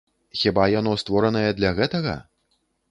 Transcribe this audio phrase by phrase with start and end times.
[0.43, 2.21] Хіба яно створанае для гэтага?